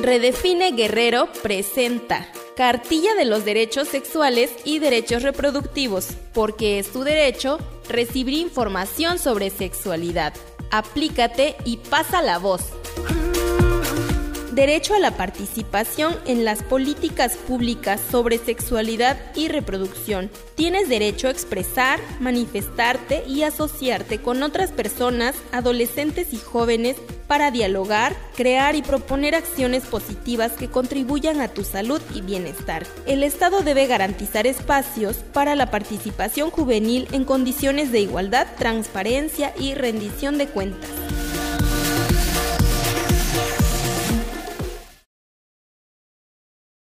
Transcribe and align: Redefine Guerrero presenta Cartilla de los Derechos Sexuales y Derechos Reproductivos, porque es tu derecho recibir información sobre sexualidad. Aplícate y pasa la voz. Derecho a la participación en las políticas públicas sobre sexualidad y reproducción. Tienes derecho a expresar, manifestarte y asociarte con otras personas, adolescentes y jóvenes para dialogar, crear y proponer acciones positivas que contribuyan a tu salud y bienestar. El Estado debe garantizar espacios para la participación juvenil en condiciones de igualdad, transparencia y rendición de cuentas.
Redefine 0.00 0.72
Guerrero 0.72 1.28
presenta 1.42 2.28
Cartilla 2.56 3.14
de 3.16 3.24
los 3.24 3.44
Derechos 3.44 3.88
Sexuales 3.88 4.50
y 4.64 4.78
Derechos 4.78 5.24
Reproductivos, 5.24 6.10
porque 6.32 6.78
es 6.78 6.92
tu 6.92 7.02
derecho 7.02 7.58
recibir 7.88 8.34
información 8.34 9.18
sobre 9.18 9.50
sexualidad. 9.50 10.34
Aplícate 10.70 11.56
y 11.64 11.78
pasa 11.78 12.22
la 12.22 12.38
voz. 12.38 12.62
Derecho 14.58 14.94
a 14.94 14.98
la 14.98 15.12
participación 15.12 16.16
en 16.26 16.44
las 16.44 16.64
políticas 16.64 17.36
públicas 17.36 18.00
sobre 18.10 18.38
sexualidad 18.38 19.16
y 19.36 19.46
reproducción. 19.46 20.32
Tienes 20.56 20.88
derecho 20.88 21.28
a 21.28 21.30
expresar, 21.30 22.00
manifestarte 22.18 23.22
y 23.24 23.44
asociarte 23.44 24.20
con 24.20 24.42
otras 24.42 24.72
personas, 24.72 25.36
adolescentes 25.52 26.32
y 26.34 26.38
jóvenes 26.38 26.96
para 27.28 27.52
dialogar, 27.52 28.16
crear 28.34 28.74
y 28.74 28.82
proponer 28.82 29.36
acciones 29.36 29.84
positivas 29.84 30.50
que 30.54 30.68
contribuyan 30.68 31.40
a 31.40 31.46
tu 31.46 31.62
salud 31.62 32.00
y 32.12 32.22
bienestar. 32.22 32.84
El 33.06 33.22
Estado 33.22 33.60
debe 33.60 33.86
garantizar 33.86 34.48
espacios 34.48 35.18
para 35.32 35.54
la 35.54 35.70
participación 35.70 36.50
juvenil 36.50 37.06
en 37.12 37.24
condiciones 37.24 37.92
de 37.92 38.00
igualdad, 38.00 38.48
transparencia 38.58 39.54
y 39.56 39.74
rendición 39.74 40.36
de 40.36 40.48
cuentas. 40.48 40.90